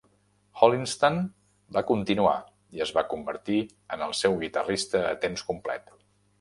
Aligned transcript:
Holliston 0.61 1.19
va 1.77 1.83
continuar 1.91 2.33
i 2.79 2.83
es 2.87 2.95
va 2.97 3.05
convertir 3.13 3.61
en 3.97 4.07
el 4.09 4.19
seu 4.23 4.41
guitarrista 4.43 5.07
a 5.15 5.17
temps 5.27 5.49
complet. 5.55 5.97